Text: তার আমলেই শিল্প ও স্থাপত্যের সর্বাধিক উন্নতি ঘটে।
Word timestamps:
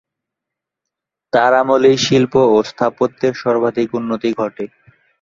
তার 1.33 1.51
আমলেই 1.61 1.97
শিল্প 2.05 2.33
ও 2.53 2.67
স্থাপত্যের 2.69 3.33
সর্বাধিক 3.43 3.89
উন্নতি 3.99 4.29
ঘটে। 4.37 4.65